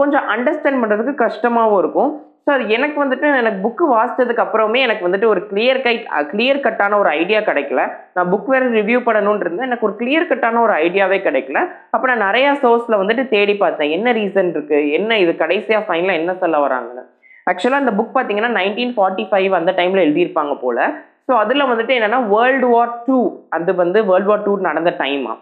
கொஞ்சம் 0.00 0.26
அண்டர்ஸ்டாண்ட் 0.34 0.80
பண்ணுறதுக்கு 0.82 1.14
கஷ்டமாகவும் 1.24 1.80
இருக்கும். 1.82 2.10
ஸோ 2.46 2.50
அது 2.54 2.64
எனக்கு 2.76 2.98
வந்துட்டு 3.02 3.26
எனக்கு 3.40 3.60
புக்கு 3.66 3.84
வாசித்ததுக்கு 3.92 4.42
அப்புறமே 4.44 4.80
எனக்கு 4.86 5.06
வந்துட்டு 5.06 5.28
ஒரு 5.32 5.40
கிளியர் 5.50 5.78
கைட் 5.84 6.02
கிளியர் 6.32 6.58
கட்டான 6.66 6.96
ஒரு 7.02 7.10
ஐடியா 7.20 7.40
கிடைக்கல. 7.46 7.82
நான் 8.16 8.30
புக் 8.32 8.48
வேறு 8.54 8.66
ரிவ்யூ 8.78 8.98
பண்ணணும்னு 9.06 9.44
இருந்தேன். 9.44 9.68
எனக்கு 9.70 9.86
ஒரு 9.88 9.94
கிளியர் 10.00 10.28
கட்டான 10.32 10.60
ஒரு 10.66 10.74
ஐடியாவே 10.86 11.18
கிடைக்கல. 11.26 11.60
அப்போ 11.94 12.06
நான் 12.10 12.24
நிறையா 12.28 12.50
சோர்ஸில் 12.64 13.00
வந்துட்டு 13.02 13.24
தேடி 13.34 13.54
பார்த்தேன். 13.62 13.92
என்ன 13.96 14.12
ரீசன் 14.18 14.50
இருக்குது 14.54 14.90
என்ன 14.98 15.18
இது? 15.22 15.34
கடைசியாக 15.42 15.86
ஃபைனலாக 15.86 16.20
என்ன 16.22 16.34
சொல்ல 16.42 16.58
வராங்கன்னு. 16.66 17.04
ஆக்சுவலாக 17.50 17.84
இந்த 17.84 17.94
புக் 18.00 18.14
பார்த்தீங்கன்னா 18.16 18.52
நைன்டீன் 18.60 18.94
ஃபார்ட்டி 18.98 19.24
ஃபைவ் 19.30 19.54
அந்த 19.60 19.72
டைமில் 19.78 20.04
எழுதியிருப்பாங்க 20.06 20.54
போல். 20.64 20.82
ஸோ 21.28 21.32
அதில் 21.42 21.68
வந்துட்டு 21.70 21.96
என்னென்னா 21.98 22.20
வேர்ல்டு 22.34 22.68
வார் 22.74 22.92
டூ 23.06 23.18
அது 23.56 23.74
வந்து 23.82 23.98
வேர்ல்டு 24.10 24.30
வார் 24.32 24.44
டூ 24.46 24.54
நடந்த 24.68 24.92
டைமா 25.02 25.34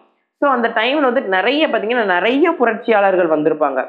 ஸோ 0.42 0.46
அந்த 0.56 0.68
டைமில் 0.78 1.08
வந்துட்டு 1.08 1.36
நிறைய 1.38 1.62
பார்த்தீங்கன்னா 1.66 2.06
நிறைய 2.16 2.46
புரட்சியாளர்கள் 2.60 3.34
வந்திருப்பாங்க. 3.34 3.80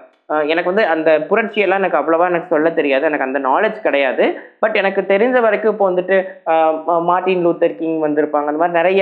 எனக்கு 0.48 0.70
வந்து 0.70 0.86
அந்த 0.88 1.10
புரட்சியெல்லாம் 1.30 1.82
எனக்கு 1.82 2.00
அவ்வளோவா 2.00 2.28
எனக்கு 2.28 2.52
சொல்ல 2.52 2.70
தெரியாது. 2.72 3.04
எனக்கு 3.06 3.26
அந்த 3.26 3.40
நாலேஜ் 3.42 3.80
கிடையாது. 3.82 4.26
பட் 4.60 4.76
எனக்கு 4.76 5.02
தெரிஞ்ச 5.10 5.38
வரைக்கும் 5.42 5.74
இப்போ 5.74 5.86
வந்துட்டு 5.90 6.18
அஹ், 6.52 6.78
மார்ட்டின் 7.04 7.44
லூத்தர் 7.46 7.76
கிங் 7.76 8.00
வந்திருப்பாங்க. 8.06 8.48
அந்த 8.48 8.62
மாதிரி 8.62 8.80
நிறைய 8.80 9.02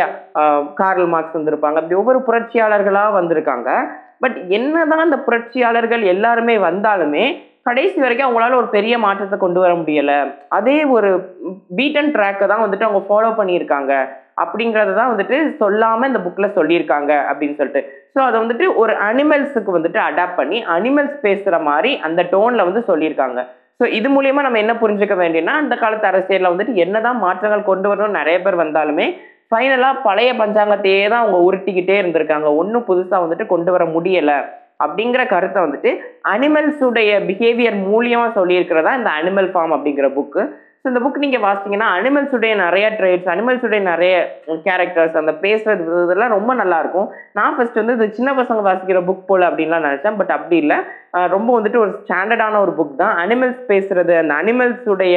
கார்ல் 0.76 1.08
மார்க்ஸ் 1.08 1.38
வந்திருப்பாங்க. 1.38 1.78
அப்படி 1.78 1.96
ஒவ்வொரு 1.96 2.22
புரட்சியாளர்களாக 2.28 3.18
வந்திருக்காங்க. 3.20 3.70
பட் 4.22 4.38
என்னதான் 4.52 5.06
அந்த 5.06 5.20
புரட்சியாளர்கள் 5.22 6.04
எல்லாருமே 6.10 6.58
வந்தாலுமே 6.66 7.26
கடைசி 7.66 7.98
வரைக்கும் 8.00 8.28
அவங்களால 8.28 8.56
ஒரு 8.56 8.70
பெரிய 8.70 8.96
மாற்றத்தை 9.00 9.38
கொண்டு 9.38 9.60
வர 9.60 9.74
முடியல. 9.76 10.12
அதே 10.52 10.78
ஒரு 10.94 11.10
பீட்டன் 11.78 12.14
ட்ராக்கை 12.14 12.46
தான் 12.48 12.64
வந்துட்டு 12.64 12.88
அவங்க 12.88 13.04
ஃபாலோ 13.08 13.32
பண்ணியிருக்காங்க. 13.38 13.94
அப்படிங்கிறத 14.44 14.94
தான் 15.00 15.12
வந்துட்டு 15.14 15.38
சொல்லாமல் 15.62 16.10
இந்த 16.12 16.20
புக்கில் 16.26 16.56
சொல்லியிருக்காங்க 16.58 17.12
அப்படின்னு 17.30 17.58
சொல்லிட்டு. 17.60 17.82
ஸோ 18.16 18.20
அதை 18.28 18.38
வந்துட்டு 18.44 18.68
ஒரு 18.82 18.94
அனிமல்ஸுக்கு 19.10 19.72
வந்துட்டு 19.78 20.00
அடாப்ட் 20.08 20.40
பண்ணி 20.40 20.60
அனிமல்ஸ் 20.76 21.18
பேசுகிற 21.26 21.60
மாதிரி 21.70 21.92
அந்த 22.08 22.22
டோனில் 22.34 22.68
வந்து 22.68 22.84
சொல்லியிருக்காங்க. 22.92 23.42
ஸோ 23.80 23.86
இது 23.98 24.08
மூலயமா 24.16 24.42
நம்ம 24.46 24.60
என்ன 24.64 24.74
புரிஞ்சுக்க 24.82 25.16
வேண்டியன்னா 25.24 25.54
அந்த 25.62 25.76
காலத்து 25.84 26.10
அரசியலில் 26.12 26.52
வந்துட்டு 26.54 26.74
என்னதான் 26.86 27.22
மாற்றங்கள் 27.26 27.70
கொண்டு 27.70 27.88
வரணும்னு 27.92 28.20
நிறைய 28.22 28.40
பேர் 28.46 28.62
வந்தாலுமே 28.64 29.08
ஃபைனலாக 29.52 30.04
பழைய 30.08 30.32
பஞ்சாங்கத்தையே 30.42 31.06
தான் 31.12 31.22
அவங்க 31.24 31.40
உருட்டிக்கிட்டே 31.48 31.96
இருந்திருக்காங்க. 32.02 32.50
ஒன்றும் 32.62 32.88
புதுசாக 32.90 33.24
வந்துட்டு 33.24 33.46
கொண்டு 33.54 33.72
வர 33.76 33.86
முடியலை. 33.96 34.40
அப்படிங்கிற 34.84 35.22
கருத்தை 35.32 35.60
வந்துட்டு 35.64 35.92
அனிமல்ஸுடைய 36.34 37.10
பிஹேவியர் 37.30 37.78
மூலியமாக 37.90 38.32
சொல்லியிருக்கிறதா 38.38 38.92
இந்த 39.00 39.10
அனிமல் 39.20 39.50
ஃபார்ம் 39.54 39.74
அப்படிங்கிற 39.76 40.08
புக்கு 40.18 40.44
ஸோ 40.86 40.88
இந்த 40.92 41.00
புக் 41.02 41.18
நீங்கள் 41.24 41.44
வாசிங்கன்னா 41.46 41.88
அனிமல்ஸுடைய 41.96 42.54
நிறைய 42.62 42.86
ட்ரேட்ஸ் 43.00 43.28
அனிமல்ஸுடைய 43.34 43.82
நிறைய 43.90 44.14
கேரக்டர்ஸ் 44.68 45.20
அந்த 45.20 45.34
பேசுறது 45.44 45.84
இதெல்லாம் 46.06 46.34
ரொம்ப 46.36 46.52
நல்லாயிருக்கும் 46.62 47.10
நான் 47.38 47.56
ஃபர்ஸ்ட் 47.56 47.78
வந்து 47.82 47.96
இது 47.98 48.06
சின்ன 48.18 48.32
பசங்க 48.40 48.62
வாசிக்கிற 48.68 49.02
புக் 49.10 49.28
போல் 49.30 49.46
அப்படின்லாம் 49.50 49.86
நினச்சேன் 49.88 50.18
பட் 50.20 50.34
அப்படி 50.38 50.58
இல்லை. 50.64 50.78
ரொம்ப 51.36 51.50
வந்துட்டு 51.58 51.82
ஒரு 51.84 51.92
ஸ்டாண்டர்டான 52.02 52.62
ஒரு 52.66 52.74
புக் 52.80 52.96
தான். 53.04 53.14
அனிமல்ஸ் 53.24 53.62
பேசுறது 53.72 54.16
அந்த 54.24 54.34
அனிமல்ஸுடைய 54.42 55.16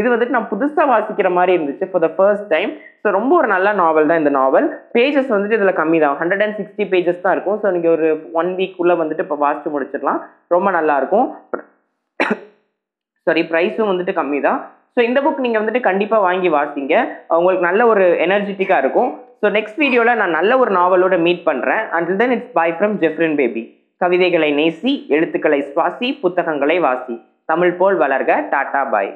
இது 0.00 0.06
வந்துட்டு 0.12 0.36
நான் 0.36 0.50
புதுசாக 0.52 0.86
வாசிக்கிற 0.92 1.28
மாதிரி 1.38 1.52
இருந்துச்சு 1.56 1.88
for 1.90 2.04
the 2.06 2.10
first 2.18 2.48
time 2.54 2.70
so 3.02 3.08
ரொம்ப 3.18 3.32
ஒரு 3.40 3.48
நல்ல 3.54 3.68
நாவல் 3.82 4.10
தான் 4.10 4.20
இந்த 4.22 4.32
நாவல் 4.40 4.66
பேஜஸ் 4.96 5.32
வந்துட்டு 5.34 5.58
இதில் 5.58 5.78
கம்மி 5.80 5.98
தான். 6.04 6.16
ஹண்ட்ரட் 6.20 6.44
அண்ட் 6.46 6.58
சிக்ஸ்டி 6.60 6.86
பேஜஸ் 6.94 7.24
தான் 7.26 7.34
இருக்கும். 7.36 7.58
ஸோ 7.62 7.70
நீங்கள் 7.76 7.94
ஒரு 7.96 8.08
ஒன் 8.40 8.50
வீக்குள்ளே 8.60 8.96
வந்துட்டு 9.02 9.26
இப்போ 9.26 9.38
வாசித்து 9.46 9.74
முடிச்சிடலாம். 9.76 10.20
ரொம்ப 10.56 10.70
நல்லாயிருக்கும் 10.78 11.28
சாரி 13.26 13.42
ப்ரைஸும் 13.52 13.90
வந்துட்டு 13.90 14.14
கம்மி 14.18 14.40
தான். 14.48 14.58
ஸோ 14.96 15.00
இந்த 15.08 15.18
புக் 15.22 15.44
நீங்கள் 15.44 15.60
வந்துட்டு 15.60 15.80
கண்டிப்பாக 15.88 16.26
வாங்கி 16.28 16.48
வாசிங்க. 16.56 16.94
உங்களுக்கு 17.38 17.66
நல்ல 17.68 17.82
ஒரு 17.92 18.04
எனர்ஜெட்டிக்காக 18.26 18.82
இருக்கும். 18.84 19.10
ஸோ 19.40 19.46
நெக்ஸ்ட் 19.56 19.80
வீடியோவில் 19.82 20.20
நான் 20.20 20.36
நல்ல 20.38 20.52
ஒரு 20.62 20.70
நாவலோட 20.78 21.14
மீட் 21.26 21.42
பண்ணுறேன் 21.48 21.82
until 21.96 22.20
then 22.20 22.34
it's 22.36 22.52
bye 22.58 22.68
from 22.76 22.94
Jeffrin 23.02 23.36
baby 23.40 23.62
கவிதைகளை 24.02 24.50
நேசி 24.60 24.92
எழுத்துக்களை 25.16 25.60
சுவாசி 25.72 26.08
புத்தகங்களை 26.22 26.76
வாசி. 26.86 27.16
தமிழ் 27.50 27.74
போல் 27.80 27.96
வளர்க 28.04 28.30
டாடா 28.52 28.82
பாய் 28.94 29.10